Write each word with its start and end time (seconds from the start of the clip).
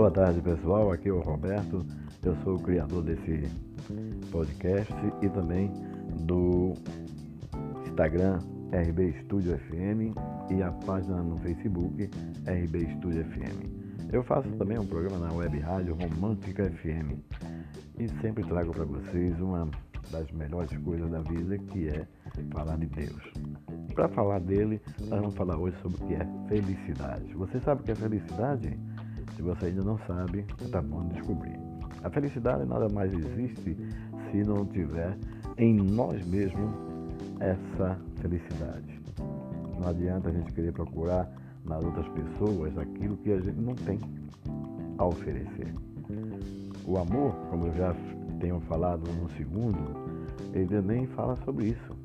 Boa 0.00 0.10
tarde, 0.10 0.40
pessoal. 0.40 0.90
Aqui 0.90 1.10
é 1.10 1.12
o 1.12 1.20
Roberto. 1.20 1.84
Eu 2.24 2.34
sou 2.36 2.56
o 2.56 2.58
criador 2.58 3.02
desse 3.02 3.46
podcast 4.32 4.90
e 5.20 5.28
também 5.28 5.70
do 6.22 6.72
Instagram 7.86 8.38
RB 8.72 9.12
Studio 9.24 9.58
FM 9.58 10.16
e 10.50 10.62
a 10.62 10.72
página 10.86 11.22
no 11.22 11.36
Facebook 11.40 12.08
RB 12.46 12.96
Studio 12.96 13.26
FM. 13.26 14.10
Eu 14.10 14.22
faço 14.22 14.48
também 14.52 14.78
um 14.78 14.86
programa 14.86 15.18
na 15.18 15.34
web 15.34 15.58
rádio 15.58 15.94
Romântica 15.94 16.64
FM 16.64 17.20
e 17.98 18.08
sempre 18.22 18.42
trago 18.44 18.72
para 18.72 18.86
vocês 18.86 19.38
uma 19.38 19.68
das 20.10 20.30
melhores 20.30 20.74
coisas 20.78 21.10
da 21.10 21.20
vida 21.20 21.58
que 21.58 21.88
é 21.90 22.06
falar 22.52 22.78
de 22.78 22.86
Deus. 22.86 23.32
Para 23.94 24.08
falar 24.08 24.40
dele, 24.40 24.80
nós 25.08 25.20
vamos 25.20 25.34
falar 25.34 25.58
hoje 25.58 25.76
sobre 25.82 26.02
o 26.02 26.06
que 26.06 26.14
é 26.14 26.26
felicidade. 26.48 27.34
Você 27.34 27.60
sabe 27.60 27.82
o 27.82 27.84
que 27.84 27.92
é 27.92 27.94
felicidade? 27.94 28.78
Se 29.36 29.42
você 29.42 29.66
ainda 29.66 29.82
não 29.82 29.98
sabe, 30.06 30.44
está 30.60 30.80
bom 30.82 31.06
descobrir. 31.08 31.58
A 32.02 32.10
felicidade 32.10 32.64
nada 32.64 32.88
mais 32.88 33.12
existe 33.12 33.76
se 34.30 34.44
não 34.44 34.64
tiver 34.66 35.16
em 35.58 35.74
nós 35.74 36.24
mesmos 36.26 36.70
essa 37.40 37.98
felicidade. 38.20 39.00
Não 39.78 39.88
adianta 39.88 40.28
a 40.28 40.32
gente 40.32 40.52
querer 40.52 40.72
procurar 40.72 41.30
nas 41.64 41.84
outras 41.84 42.06
pessoas 42.08 42.76
aquilo 42.78 43.16
que 43.18 43.32
a 43.32 43.40
gente 43.40 43.60
não 43.60 43.74
tem 43.74 43.98
a 44.98 45.04
oferecer. 45.04 45.74
O 46.86 46.98
amor, 46.98 47.34
como 47.50 47.66
eu 47.66 47.74
já 47.74 47.94
tenho 48.40 48.60
falado 48.60 49.02
no 49.12 49.30
segundo, 49.36 49.78
ele 50.52 50.66
também 50.66 51.06
fala 51.08 51.36
sobre 51.44 51.68
isso. 51.68 51.96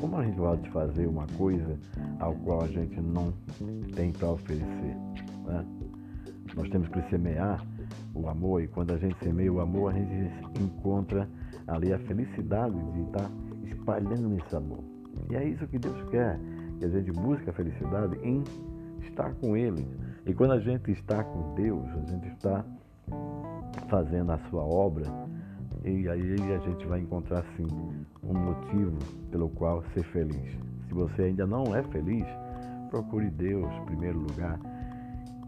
Como 0.00 0.16
a 0.16 0.24
gente 0.24 0.36
pode 0.36 0.68
fazer 0.70 1.06
uma 1.06 1.26
coisa 1.38 1.78
ao 2.20 2.34
qual 2.34 2.62
a 2.62 2.68
gente 2.68 3.00
não 3.00 3.32
tem 3.94 4.12
para 4.12 4.30
oferecer? 4.30 4.96
Né? 5.46 5.64
Nós 6.56 6.68
temos 6.70 6.88
que 6.88 7.02
semear 7.10 7.62
o 8.14 8.28
amor 8.28 8.62
e 8.62 8.68
quando 8.68 8.92
a 8.92 8.96
gente 8.96 9.16
semeia 9.22 9.52
o 9.52 9.60
amor, 9.60 9.92
a 9.92 9.94
gente 9.94 10.32
encontra 10.60 11.28
ali 11.66 11.92
a 11.92 11.98
felicidade 11.98 12.74
de 12.92 13.02
estar 13.02 13.30
espalhando 13.64 14.38
esse 14.38 14.56
amor. 14.56 14.82
E 15.30 15.36
é 15.36 15.44
isso 15.44 15.66
que 15.66 15.78
Deus 15.78 16.02
quer, 16.10 16.40
que 16.78 16.86
a 16.86 16.88
gente 16.88 17.12
busque 17.12 17.50
a 17.50 17.52
felicidade 17.52 18.18
em 18.22 18.42
estar 19.02 19.34
com 19.34 19.56
Ele. 19.56 19.86
E 20.24 20.32
quando 20.32 20.52
a 20.52 20.60
gente 20.60 20.90
está 20.92 21.22
com 21.22 21.54
Deus, 21.54 21.84
a 21.90 22.10
gente 22.10 22.28
está 22.28 22.64
fazendo 23.88 24.32
a 24.32 24.38
sua 24.50 24.62
obra, 24.62 25.04
e 25.84 26.08
aí 26.08 26.52
a 26.52 26.58
gente 26.58 26.86
vai 26.86 27.00
encontrar 27.00 27.44
sim 27.56 27.66
um 28.22 28.34
motivo 28.34 28.98
pelo 29.30 29.48
qual 29.50 29.84
ser 29.94 30.02
feliz. 30.04 30.58
Se 30.88 30.94
você 30.94 31.22
ainda 31.24 31.46
não 31.46 31.76
é 31.76 31.82
feliz, 31.84 32.26
procure 32.90 33.30
Deus 33.30 33.72
em 33.72 33.84
primeiro 33.84 34.18
lugar. 34.18 34.58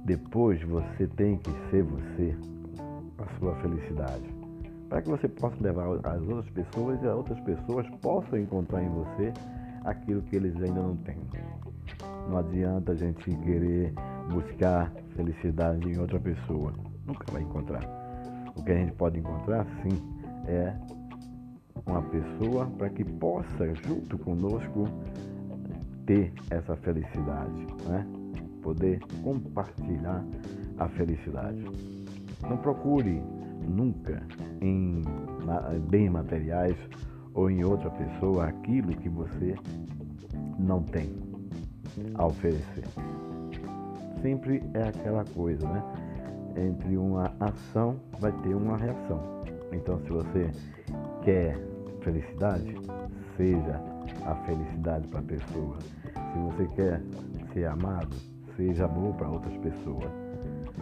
Depois 0.04 0.62
você 0.62 1.06
tem 1.06 1.36
que 1.38 1.50
ser 1.70 1.82
você, 1.82 2.36
a 3.18 3.38
sua 3.38 3.54
felicidade. 3.56 4.24
Para 4.88 5.02
que 5.02 5.08
você 5.08 5.28
possa 5.28 5.56
levar 5.60 5.86
as 6.04 6.22
outras 6.22 6.48
pessoas 6.50 7.02
e 7.02 7.06
as 7.06 7.14
outras 7.14 7.40
pessoas 7.40 7.86
possam 8.00 8.38
encontrar 8.38 8.82
em 8.82 8.88
você 8.88 9.32
aquilo 9.84 10.22
que 10.22 10.36
eles 10.36 10.54
ainda 10.56 10.82
não 10.82 10.96
têm. 10.96 11.18
Não 12.28 12.38
adianta 12.38 12.92
a 12.92 12.94
gente 12.94 13.30
querer 13.36 13.92
buscar 14.30 14.92
felicidade 15.14 15.88
em 15.88 15.98
outra 15.98 16.18
pessoa. 16.18 16.72
Nunca 17.06 17.30
vai 17.32 17.42
encontrar. 17.42 17.82
O 18.56 18.62
que 18.62 18.72
a 18.72 18.74
gente 18.74 18.92
pode 18.92 19.18
encontrar, 19.18 19.66
sim, 19.82 20.00
é 20.46 20.74
uma 21.86 22.02
pessoa 22.02 22.66
para 22.66 22.88
que 22.90 23.04
possa, 23.04 23.74
junto 23.74 24.18
conosco, 24.18 24.88
ter 26.06 26.32
essa 26.50 26.74
felicidade, 26.76 27.66
né? 27.86 28.06
Poder 28.62 29.00
compartilhar 29.22 30.24
a 30.78 30.88
felicidade. 30.88 31.64
Não 32.48 32.56
procure 32.56 33.22
nunca 33.68 34.22
em 34.60 35.02
bens 35.88 36.10
materiais 36.10 36.76
ou 37.34 37.50
em 37.50 37.64
outra 37.64 37.90
pessoa 37.90 38.46
aquilo 38.46 38.94
que 38.96 39.08
você 39.08 39.54
não 40.58 40.82
tem 40.82 41.10
a 42.14 42.26
oferecer. 42.26 42.84
Sempre 44.22 44.62
é 44.74 44.88
aquela 44.88 45.24
coisa, 45.24 45.66
né? 45.68 45.82
Entre 46.56 46.96
uma 46.96 47.32
ação 47.38 47.96
vai 48.18 48.32
ter 48.42 48.54
uma 48.54 48.76
reação. 48.76 49.20
Então, 49.72 50.00
se 50.00 50.08
você 50.08 50.50
quer 51.22 51.56
felicidade, 52.00 52.74
seja 53.36 53.80
a 54.24 54.34
felicidade 54.46 55.06
para 55.08 55.20
a 55.20 55.22
pessoa. 55.22 55.78
Se 55.78 56.38
você 56.38 56.66
quer 56.74 57.02
ser 57.52 57.66
amado, 57.66 58.16
seja 58.58 58.86
amor 58.86 59.14
para 59.14 59.30
outras 59.30 59.56
pessoas. 59.58 60.10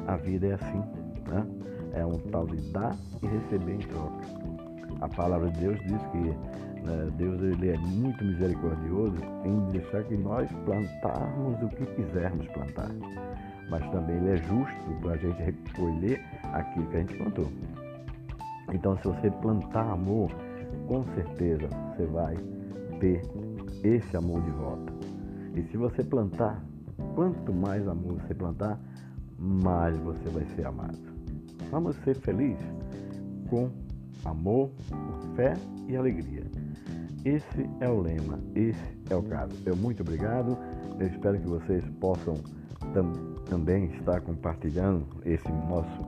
A 0.07 0.17
vida 0.17 0.47
é 0.47 0.53
assim, 0.55 0.83
né? 1.29 1.47
É 1.93 2.05
um 2.05 2.19
tal 2.31 2.47
de 2.47 2.57
dar 2.73 2.97
e 3.23 3.27
receber 3.27 3.75
em 3.75 3.79
troca. 3.79 4.25
A 5.01 5.09
palavra 5.09 5.51
de 5.51 5.61
Deus 5.61 5.79
diz 5.81 6.03
que 6.07 6.83
né, 6.87 7.11
Deus 7.19 7.41
ele 7.43 7.71
é 7.71 7.77
muito 7.77 8.25
misericordioso 8.25 9.17
em 9.45 9.71
deixar 9.73 10.05
que 10.05 10.17
nós 10.17 10.51
plantarmos 10.65 11.63
o 11.63 11.69
que 11.69 11.85
quisermos 11.85 12.47
plantar. 12.49 12.91
Mas 13.69 13.85
também 13.91 14.17
ele 14.17 14.31
é 14.31 14.37
justo 14.37 15.01
para 15.03 15.13
a 15.13 15.17
gente 15.17 15.43
recolher 15.43 16.23
aquilo 16.53 16.87
que 16.87 16.97
a 16.97 17.01
gente 17.01 17.17
plantou. 17.17 17.47
Então, 18.73 18.97
se 18.99 19.05
você 19.05 19.31
plantar 19.31 19.91
amor, 19.91 20.31
com 20.89 21.05
certeza 21.15 21.69
você 21.69 22.07
vai 22.07 22.37
ter 23.01 23.23
esse 23.85 24.17
amor 24.17 24.41
de 24.43 24.51
volta. 24.51 24.93
E 25.55 25.63
se 25.65 25.77
você 25.77 26.03
plantar, 26.03 26.63
quanto 27.15 27.53
mais 27.53 27.87
amor 27.87 28.21
você 28.21 28.35
plantar, 28.35 28.81
mais 29.39 29.97
você 29.99 30.29
vai 30.31 30.45
ser 30.55 30.67
amado. 30.67 30.99
Vamos 31.71 31.97
ser 32.05 32.17
felizes 32.17 32.67
com 33.49 33.71
amor, 34.25 34.71
fé 35.35 35.55
e 35.89 35.97
alegria. 35.97 36.45
Esse 37.25 37.69
é 37.81 37.89
o 37.89 38.01
lema, 38.01 38.39
esse 38.55 38.99
é 39.11 39.17
o 39.17 39.23
caso. 39.23 39.53
Eu 39.65 39.77
muito 39.77 40.01
obrigado. 40.01 40.57
Eu 40.99 41.07
espero 41.09 41.39
que 41.39 41.47
vocês 41.47 41.85
possam 42.01 42.35
tam 42.95 43.13
também 43.49 43.87
estar 43.87 44.21
compartilhando 44.21 45.07
esse 45.25 45.49
nosso 45.49 46.07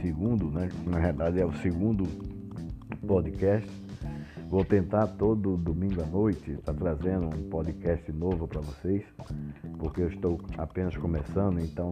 segundo, 0.00 0.50
né? 0.50 0.68
Na 0.86 0.98
verdade 0.98 1.40
é 1.40 1.44
o 1.44 1.52
segundo 1.58 2.06
podcast. 3.06 3.85
Vou 4.48 4.64
tentar 4.64 5.08
todo 5.08 5.56
domingo 5.56 6.00
à 6.02 6.06
noite 6.06 6.52
estar 6.52 6.72
tá 6.72 6.78
trazendo 6.78 7.26
um 7.26 7.48
podcast 7.50 8.12
novo 8.12 8.46
para 8.46 8.60
vocês, 8.60 9.04
porque 9.78 10.02
eu 10.02 10.08
estou 10.08 10.40
apenas 10.56 10.96
começando, 10.96 11.58
então 11.60 11.90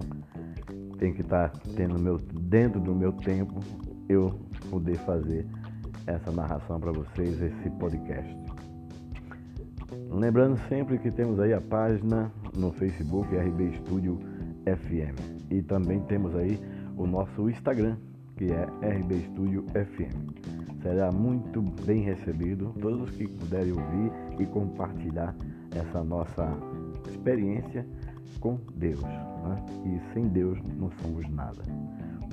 tem 0.99 1.13
que 1.13 1.23
estar 1.23 1.51
tá 1.51 1.61
tendo 1.75 1.99
meu 1.99 2.17
dentro 2.19 2.81
do 2.81 2.95
meu 2.95 3.13
tempo 3.13 3.61
eu 4.09 4.39
poder 4.71 4.97
fazer 4.99 5.47
essa 6.07 6.31
narração 6.31 6.79
para 6.79 6.93
vocês, 6.93 7.41
esse 7.43 7.71
podcast. 7.71 8.37
Lembrando 10.11 10.57
sempre 10.69 10.99
que 10.99 11.11
temos 11.11 11.41
aí 11.41 11.53
a 11.53 11.61
página 11.61 12.31
no 12.57 12.71
Facebook 12.73 13.35
RB 13.35 13.79
Studio 13.79 14.19
FM 14.65 15.51
e 15.51 15.61
também 15.61 16.01
temos 16.03 16.35
aí 16.37 16.61
o 16.97 17.07
nosso 17.07 17.51
Instagram, 17.51 17.97
que 18.37 18.53
é 18.53 18.65
RB 19.01 19.23
Studio 19.33 19.65
FM. 19.73 20.83
Será 20.83 21.11
muito 21.11 21.63
bem 21.87 22.03
recebido 22.03 22.75
todos 22.81 23.11
que 23.11 23.27
puderem 23.27 23.73
ouvir 23.73 24.13
e 24.39 24.47
compartilhar 24.47 25.35
essa 25.75 26.05
nossa 26.05 26.47
experiência 27.09 27.87
com 28.41 28.59
Deus. 28.75 29.01
Né? 29.01 29.65
E 29.87 30.13
sem 30.13 30.29
Deus 30.29 30.59
não 30.77 30.91
somos 31.03 31.29
nada. 31.31 31.63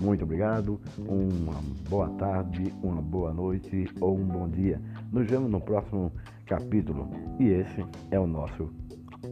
Muito 0.01 0.23
obrigado, 0.23 0.79
uma 0.97 1.61
boa 1.87 2.09
tarde, 2.17 2.73
uma 2.81 3.01
boa 3.01 3.33
noite 3.33 3.87
ou 3.99 4.17
um 4.17 4.25
bom 4.25 4.49
dia. 4.49 4.81
Nos 5.11 5.29
vemos 5.29 5.51
no 5.51 5.61
próximo 5.61 6.11
capítulo 6.45 7.07
e 7.39 7.47
esse 7.49 7.85
é 8.09 8.19
o 8.19 8.25
nosso 8.25 8.69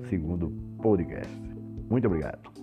segundo 0.09 0.49
podcast. 0.81 1.37
Muito 1.89 2.07
obrigado. 2.07 2.58